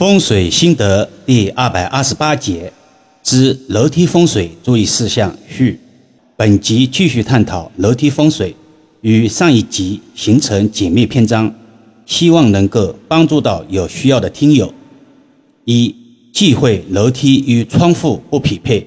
[0.00, 2.72] 风水心得第二百二十八节
[3.22, 5.78] 之楼梯风水注意事项序。
[6.38, 8.56] 本集继续探讨楼梯风水，
[9.02, 11.54] 与上一集形成紧密篇章，
[12.06, 14.72] 希望能够帮助到有需要的听友。
[15.66, 15.94] 一
[16.32, 18.86] 忌讳楼梯与窗户不匹配。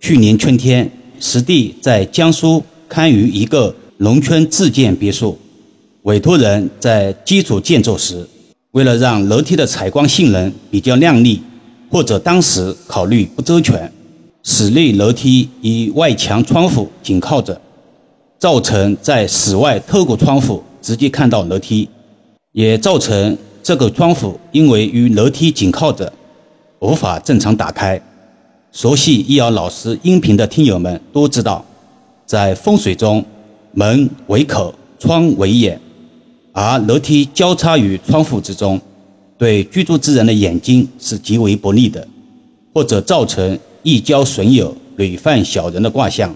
[0.00, 5.36] 去年春天，实地在江苏堪舆一个农村自建别墅，
[6.02, 8.24] 委托人在基础建筑时。
[8.72, 11.42] 为了让楼梯的采光性能比较亮丽，
[11.90, 13.90] 或者当时考虑不周全，
[14.42, 17.58] 室内楼梯与外墙窗户紧靠着，
[18.38, 21.88] 造成在室外透过窗户直接看到楼梯，
[22.52, 26.12] 也造成这个窗户因为与楼梯紧靠着，
[26.80, 27.98] 无法正常打开。
[28.70, 31.64] 熟悉易遥老师音频的听友们都知道，
[32.26, 33.24] 在风水中，
[33.72, 35.80] 门为口，窗为眼。
[36.60, 38.80] 而楼梯交叉于窗户之中，
[39.38, 42.04] 对居住之人的眼睛是极为不利的，
[42.74, 46.34] 或者造成易交损友、屡犯小人的卦象。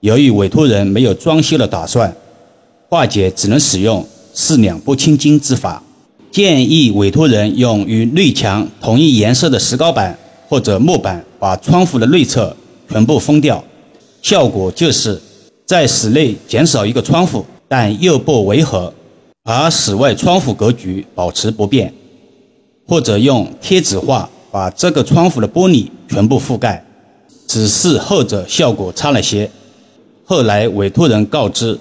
[0.00, 2.14] 由于委托人没有装修的打算，
[2.90, 5.82] 化解只能使用四两拨千斤之法，
[6.30, 10.14] 建议委托人用与内墙同一颜色的石膏板
[10.50, 12.54] 或者木板，把窗户的内侧
[12.90, 13.64] 全部封掉，
[14.20, 15.18] 效果就是
[15.64, 18.92] 在室内减少一个窗户，但又不违和。
[19.46, 21.92] 而室外窗户格局保持不变，
[22.86, 26.82] 或者用贴纸画把这个窗户的玻璃全部覆盖，
[27.46, 29.50] 只是后者效果差了些。
[30.24, 31.78] 后来委托人告知，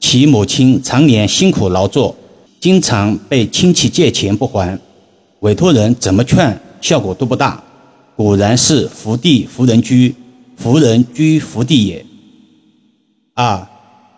[0.00, 2.16] 其母亲常年辛苦劳作，
[2.58, 4.76] 经常被亲戚借钱不还，
[5.38, 7.62] 委托人怎么劝效果都不大。
[8.16, 10.12] 果然是福地福人居，
[10.56, 12.04] 福人居福地也。
[13.34, 13.68] 二，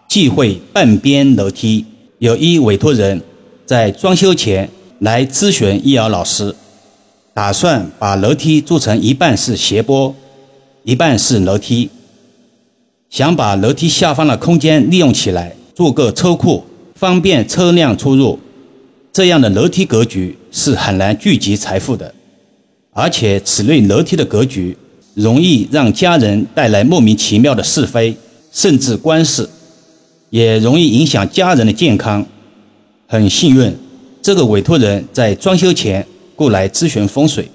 [0.08, 1.84] 忌讳半边楼梯。
[2.20, 3.18] 有一委托人，
[3.64, 4.68] 在装修前
[4.98, 6.54] 来咨询易遥老师，
[7.32, 10.14] 打算把楼梯做成一半是斜坡，
[10.84, 11.88] 一半是楼梯，
[13.08, 16.62] 想把楼梯下方的空间利用起来，做个车库，
[16.94, 18.38] 方便车辆出入。
[19.10, 22.14] 这样的楼梯格局是很难聚集财富的，
[22.92, 24.76] 而且此类楼梯的格局
[25.14, 28.14] 容易让家人带来莫名其妙的是非，
[28.52, 29.48] 甚至官司。
[30.30, 32.24] 也容易影响家人的健康。
[33.06, 33.76] 很幸运，
[34.22, 37.48] 这个委托人在装修前过来咨询风水，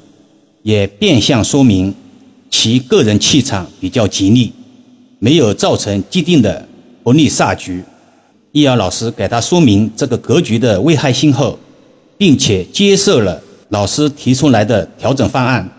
[0.63, 1.93] 也变相说明
[2.51, 4.51] 其个人气场比较吉利，
[5.19, 6.67] 没有造成既定的
[7.03, 7.81] 不利煞局。
[8.51, 11.57] 易遥老师给他说明这个格局的危害性后，
[12.17, 15.69] 并且接受了老师提出来的调整方案，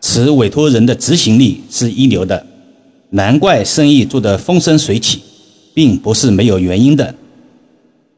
[0.00, 2.44] 此委托人的执行力是一流的，
[3.10, 5.20] 难怪生意做得风生水起。
[5.78, 7.14] 并不是没有原因的。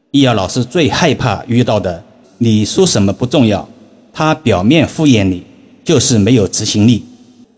[0.09, 2.03] 易遥老师最害怕遇到的，
[2.39, 3.69] 你说什么不重要，
[4.11, 5.43] 他表面敷衍你，
[5.85, 7.03] 就是没有执行力，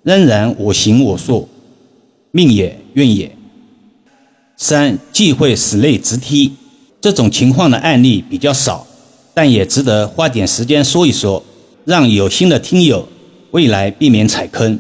[0.03, 1.47] 仍然我行我素，
[2.31, 3.34] 命也运也。
[4.58, 6.52] 三忌讳室内直梯，
[7.00, 8.85] 这种情况的案例比较少，
[9.34, 11.41] 但也值得花点时间说一说，
[11.85, 13.08] 让有心的听友
[13.52, 14.78] 未来避免踩坑。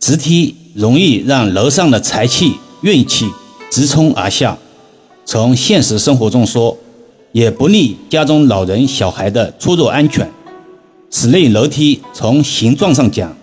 [0.00, 3.26] 直梯容易让楼上的财气运气。
[3.70, 4.56] 直冲而下，
[5.24, 6.76] 从现实生活中说，
[7.32, 10.28] 也不利家中老人小孩的出入安全。
[11.10, 13.34] 室内楼梯从形状上讲，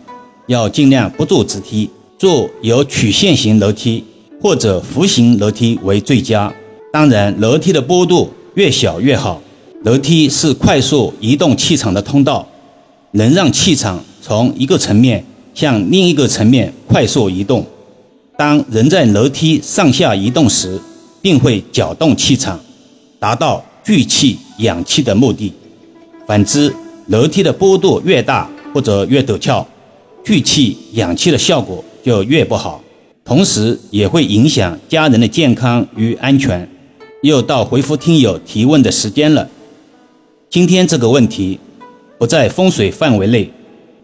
[0.47, 4.03] 要尽量不做直梯，做有曲线型楼梯
[4.41, 6.53] 或者弧形楼梯为最佳。
[6.91, 9.41] 当然，楼梯的坡度越小越好。
[9.83, 12.47] 楼梯是快速移动气场的通道，
[13.11, 17.65] 能让气场从一个层面向另一个层面快速移动。
[18.37, 20.79] 当人在楼梯上下移动时，
[21.21, 22.59] 并会搅动气场，
[23.17, 25.53] 达到聚气养气的目的。
[26.27, 26.73] 反之，
[27.07, 29.65] 楼梯的坡度越大或者越陡峭，
[30.23, 32.83] 聚气养气的效果就越不好，
[33.23, 36.67] 同时也会影响家人的健康与安全。
[37.21, 39.49] 又到回复听友提问的时间了。
[40.49, 41.57] 今天这个问题
[42.19, 43.49] 不在风水范围内，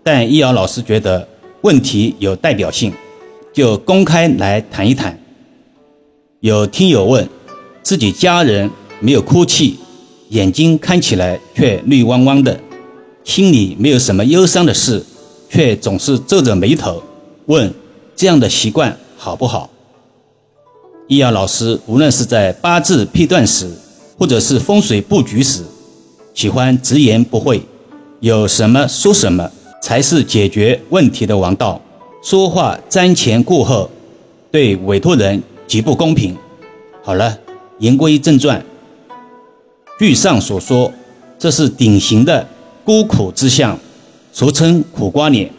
[0.01, 1.27] 但易遥老师觉得
[1.62, 2.92] 问题有代表性。
[3.53, 5.18] 就公开来谈一谈。
[6.39, 7.27] 有听友问，
[7.83, 8.69] 自己家人
[9.00, 9.77] 没有哭泣，
[10.30, 12.59] 眼睛看起来却绿汪汪的，
[13.24, 15.03] 心里没有什么忧伤的事，
[15.50, 17.03] 却总是皱着眉头。
[17.48, 17.74] 问
[18.15, 19.69] 这样的习惯好不好？
[21.07, 23.69] 易遥老师无论是在八字批断时，
[24.18, 25.63] 或者是风水布局时，
[26.33, 27.62] 喜欢直言不讳，
[28.21, 29.51] 有什么说什么，
[29.83, 31.81] 才是解决问题的王道。
[32.21, 33.89] 说话瞻前顾后，
[34.51, 36.38] 对委托人极不公平。
[37.03, 37.35] 好了，
[37.79, 38.63] 言归正传。
[39.97, 40.94] 据上所说，
[41.39, 42.47] 这是典型的
[42.83, 43.77] 孤苦之相，
[44.31, 45.50] 俗称苦瓜脸。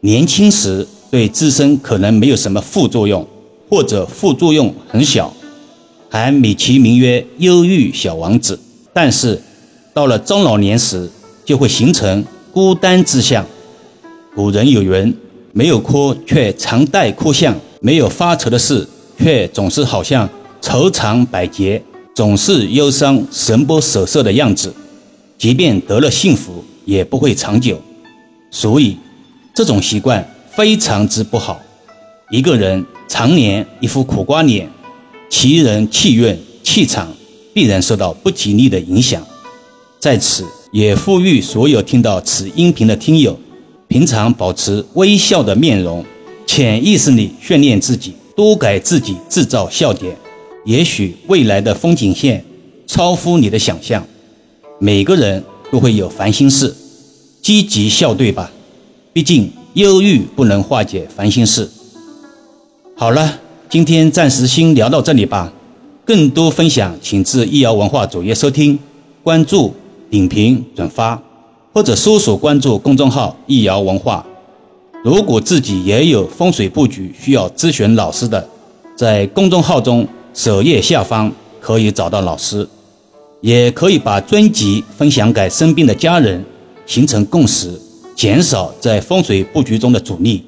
[0.00, 3.24] 年轻时对自身可能没有什么副作用，
[3.70, 5.32] 或者副作用很小，
[6.08, 8.58] 还美其名曰“忧郁小王子”。
[8.92, 9.40] 但是
[9.94, 11.08] 到了中老年时，
[11.44, 13.46] 就会形成孤单之相。
[14.34, 15.16] 古人有云
[15.52, 18.86] ：“没有哭却常带哭相，没有发愁的事
[19.18, 20.28] 却总是好像
[20.60, 21.82] 愁肠百结，
[22.14, 24.74] 总是忧伤、神不守舍的样子。”
[25.38, 27.80] 即便得了幸福，也不会长久，
[28.50, 28.96] 所以
[29.54, 31.60] 这种习惯非常之不好。
[32.30, 34.68] 一个人常年一副苦瓜脸，
[35.30, 37.08] 其人气运、气场
[37.54, 39.24] 必然受到不吉利的影响。
[40.00, 43.38] 在此也呼吁所有听到此音频的听友，
[43.98, 46.04] 平常保持微笑的面容，
[46.46, 50.16] 潜意识里训练自己，多给自己制造笑点，
[50.64, 52.44] 也许未来的风景线
[52.86, 54.06] 超乎你的想象。
[54.78, 55.42] 每个人
[55.72, 56.72] 都会有烦心事，
[57.42, 58.52] 积极笑对吧？
[59.12, 61.68] 毕竟忧郁不能化解烦心事。
[62.94, 65.52] 好了，今天暂时先聊到这里吧。
[66.04, 68.78] 更多分享，请至易瑶文化主页收听、
[69.24, 69.74] 关注、
[70.08, 71.20] 点评、转发，
[71.78, 74.26] 或者搜索关注公众号“易瑶文化”。
[75.04, 78.44] 如果自己也有风水布局需要咨询老师的，
[78.96, 80.04] 在公众号中
[80.34, 81.30] 首页下方
[81.60, 82.68] 可以找到老师。
[83.42, 86.44] 也可以把专辑分享给身边的家人，
[86.84, 87.80] 形成共识，
[88.16, 90.44] 减少在风水布局中的阻力。